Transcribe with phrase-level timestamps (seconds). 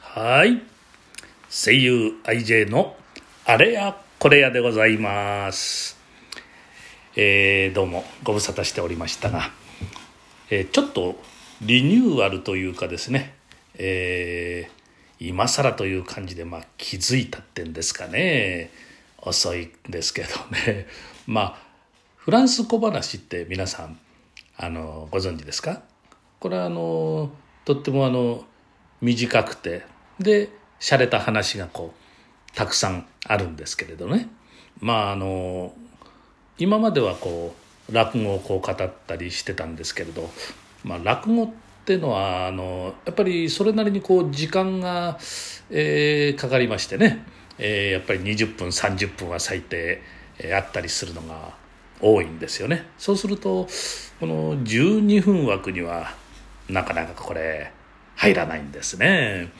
[0.00, 0.62] はい。
[1.50, 2.96] 声優 IJ の
[3.44, 5.98] あれやこれやでございます。
[7.16, 9.50] えー、どうもご無沙汰しておりましたが、
[10.50, 11.20] えー、ちょっと
[11.62, 13.34] リニューアルというかですね
[13.78, 18.70] えー、今更という感じで、まあ、気づいたってんですかね。
[19.20, 20.86] 遅いんですけどね。
[21.26, 21.67] まあ
[22.28, 23.98] フランス小話って皆さん
[24.58, 25.80] あのご存知ですか？
[26.40, 27.30] これはあの
[27.64, 28.44] とってもあの
[29.00, 29.86] 短くて
[30.20, 34.28] で洒落た話がこうたくさんあるんですけれどね。
[34.78, 35.72] まああの
[36.58, 37.54] 今まではこ
[37.88, 40.28] う落語をこう語ったりしてたんですけれど、
[40.84, 41.50] まあ、落語っ
[41.86, 45.18] てのはあのやっぱりそれなりにこう時間が、
[45.70, 47.24] えー、かかりましてね、
[47.56, 50.02] えー、やっぱり20分30分は最低、
[50.38, 51.56] えー、あったりするのが
[52.00, 52.86] 多いんですよね。
[52.98, 53.68] そうすると
[54.20, 56.14] この12分枠には
[56.68, 57.72] なかなかこれ
[58.16, 59.52] 入らないんですね。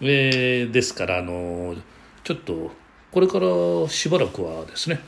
[0.00, 1.76] えー、ですからあの
[2.24, 2.70] ちょっと
[3.10, 5.00] これからしばらくはですね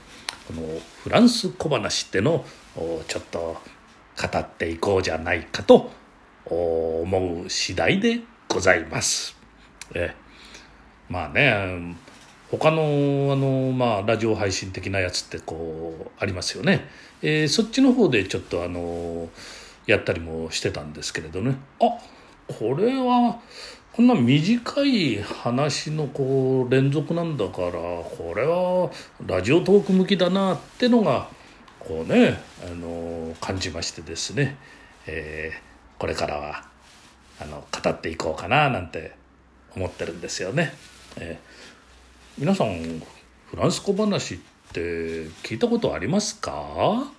[0.46, 0.62] この
[1.02, 2.44] フランス小話っての
[2.76, 5.90] をちょっと語っていこうじゃないかと
[6.44, 9.36] 思う次第でございます。
[9.94, 10.14] え
[11.08, 11.96] まあね
[12.52, 12.82] 他の
[13.32, 16.86] あの、まあ、ラジオ配信的なやつってこうありますよね、
[17.22, 19.28] えー、そっちの方でちょっとあの
[19.86, 21.56] やったりもしてたんですけれどね。
[21.80, 21.98] あ
[22.52, 23.40] これは
[23.92, 28.90] こんな短い話のこう連続なんだからこれは
[29.26, 31.28] ラジオトーク向きだなってのが
[31.78, 34.56] こうねあの感じましてですね、
[35.06, 36.64] えー、これからは
[37.40, 39.12] あの語っていこうかななんて
[39.74, 40.74] 思ってるんですよね。
[41.16, 41.81] えー、
[42.38, 43.02] 皆さん
[43.50, 44.38] フランス小話っ
[44.72, 44.80] て
[45.42, 47.12] 聞いたことありますか？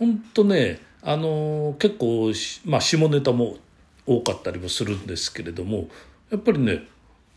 [0.00, 2.32] 本当ねあの結構
[2.64, 3.56] まあ下ネタも
[4.04, 5.86] 多かったりもするんですけれども
[6.28, 6.82] やっぱりね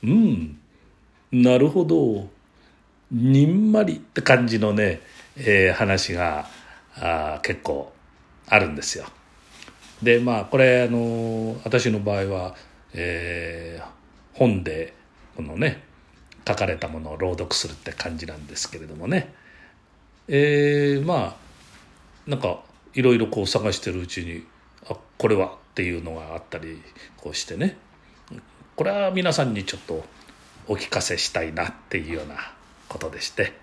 [0.03, 0.59] うん
[1.31, 2.27] なるほど
[3.11, 5.01] にんまりって感じのね、
[5.37, 6.47] えー、話が
[6.95, 7.93] あ結構
[8.47, 9.05] あるんですよ。
[10.01, 12.55] でまあこれあの私の場合は、
[12.93, 13.85] えー、
[14.33, 14.95] 本で
[15.35, 15.85] このね
[16.47, 19.33] 書かれたものを朗読するって感じなんですけれどもね。
[20.29, 22.61] えー、まあなんか
[22.93, 24.43] いろいろこう探してるうちに
[24.89, 26.81] あこれはっていうのがあったり
[27.17, 27.77] こうしてね。
[28.75, 30.03] これは皆さんにちょっと
[30.67, 32.35] お聞かせしたいなっていうような
[32.87, 33.53] ことでして、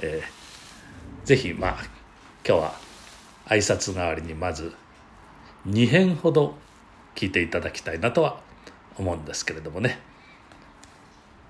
[0.00, 1.70] えー、ぜひまあ
[2.46, 2.74] 今日は
[3.46, 4.72] 挨拶代わりにまず
[5.66, 6.54] 2編ほど
[7.14, 8.40] 聞いていただきたいなとは
[8.96, 9.98] 思うんですけれどもね、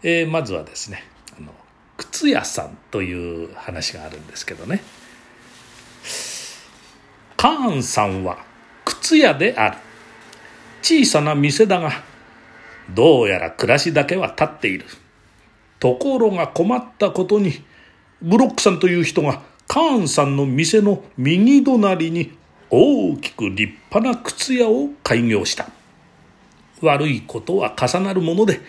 [0.05, 1.03] えー、まずはですね
[1.37, 1.51] あの
[1.97, 4.83] 靴屋さんという話があるんですけどね
[7.37, 8.39] カーンさんは
[8.85, 9.79] 靴屋である
[10.85, 11.93] 小さな店だが、
[12.95, 14.85] どうやら暮らしだけは立っている。
[15.81, 17.65] ところが困ったことに、
[18.21, 22.37] ブロックさんという人がカーンさんの店の右隣に
[22.69, 25.71] 大きく立派な靴屋を開業した。
[26.83, 28.61] 悪いことは重なるもので、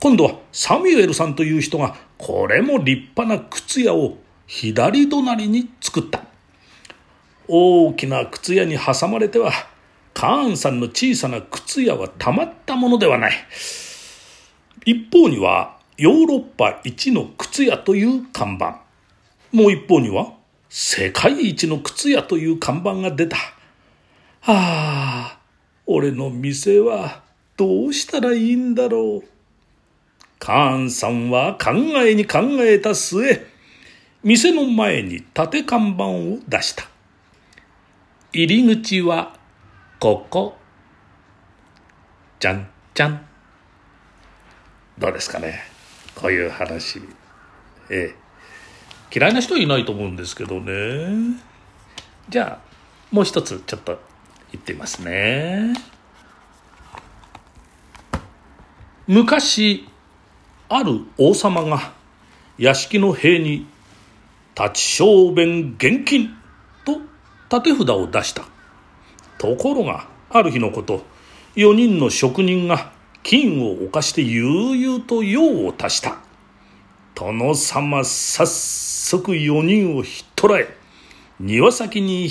[0.00, 6.22] 今度はサミュエルさんという人がこれも立派な靴屋を左隣に作った。
[7.48, 9.52] 大きな靴屋に挟まれては
[10.16, 13.32] カーンさんの小さな靴屋はたまったものではない。
[14.86, 18.80] 一方には、ヨーロッパ一の靴屋という看板。
[19.52, 20.32] もう一方には、
[20.70, 23.36] 世界一の靴屋という看板が出た。
[23.36, 23.42] は
[24.46, 25.38] あ、
[25.84, 27.22] 俺の店は
[27.58, 29.35] どうしたらいいんだろう。
[30.46, 31.72] カーンさんは考
[32.06, 33.44] えに考えた末、
[34.22, 36.84] 店の前に縦看板を出した。
[38.32, 39.36] 入り口は
[39.98, 40.56] ここ。
[42.38, 43.26] じゃんじゃん。
[44.96, 45.62] どうですかね。
[46.14, 47.00] こういう話。
[47.90, 48.14] ええ。
[49.12, 51.40] 嫌いな人いないと思うんですけどね。
[52.28, 52.68] じゃあ、
[53.10, 54.00] もう一つちょっと
[54.52, 55.74] 言ってみますね。
[59.08, 59.88] 昔、
[60.68, 61.92] ある王様が
[62.58, 63.66] 屋敷の塀に
[64.58, 66.30] 立ち小便現金
[66.84, 67.00] と
[67.50, 68.56] 立て札を出した。
[69.38, 71.04] ところがある日のこと
[71.56, 72.92] 4人の職人が
[73.22, 76.18] 金を犯して悠々と用を足した
[77.14, 80.76] 殿様早速4人をひっ捕らえ
[81.40, 82.30] 庭先に引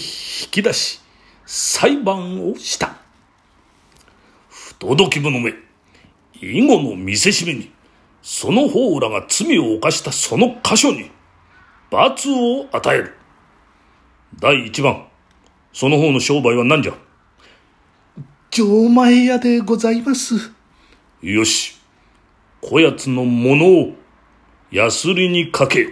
[0.51, 1.01] き出し
[1.45, 2.97] 裁判をした
[4.49, 5.53] 不届き者め
[6.41, 7.71] 以後の見せしめに
[8.27, 11.11] その方らが罪を犯したその箇所に
[11.91, 13.13] 罰を与える。
[14.39, 15.05] 第一番
[15.71, 16.93] その方の商売は何じゃ？
[18.49, 20.51] 錠前屋でございます。
[21.21, 21.79] よし
[22.61, 23.93] こやつのものを
[24.71, 25.89] やすりにかけよ。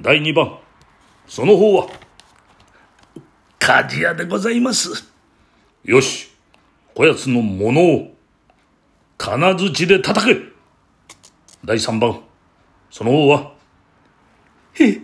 [0.00, 0.58] 第二番
[1.28, 1.86] その方は？
[3.60, 5.08] 鍛冶屋でございます。
[5.84, 6.32] よし
[6.96, 8.12] こやつのものを
[9.18, 10.50] 金槌で叩け
[11.64, 12.20] 第三番
[12.90, 13.52] その方は
[14.74, 15.00] へ、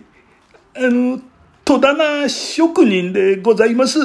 [0.75, 1.21] あの、
[1.63, 3.99] 戸棚職人でございます。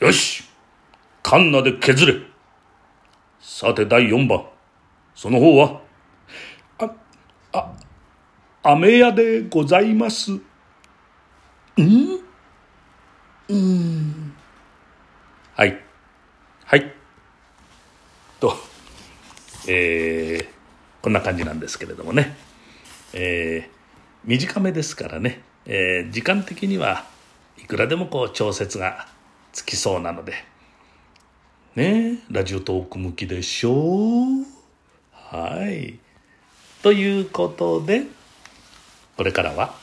[0.00, 0.44] よし
[1.22, 2.14] カンナで削れ
[3.40, 4.44] さて第四番
[5.14, 5.80] その方は
[6.78, 6.90] あ、
[7.52, 7.72] あ
[8.62, 10.32] 飴屋でございます。
[10.32, 10.40] ん？
[13.48, 14.34] うん
[15.54, 15.80] はい。
[16.64, 16.94] はい。
[18.40, 18.56] と、
[19.68, 20.53] えー
[21.04, 22.34] こんな感じなんですけれどもね。
[23.12, 23.74] えー
[24.26, 27.04] 短めですからね、えー時間的には
[27.58, 29.06] いくらでもこう調節が
[29.52, 30.32] つきそうなので、
[31.76, 34.46] ねラジオトーク向きでしょう？
[35.12, 35.98] はい。
[36.82, 38.04] ということで、
[39.18, 39.74] これからは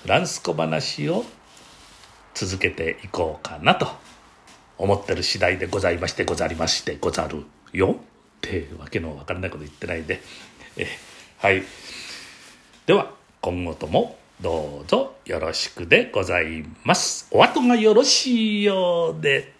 [0.00, 1.26] フランス語話を
[2.32, 3.86] 続けていこうかなと
[4.78, 7.44] 思ってる次第でございましてござりましてござる
[7.74, 7.96] よ
[8.44, 10.20] ってわけのわからないこと言ってないで。
[10.76, 10.86] え
[11.38, 11.62] はい。
[12.86, 13.10] では
[13.40, 17.28] 今後ともどうぞよろしくでございます。
[17.30, 19.52] お後がよろしいようで。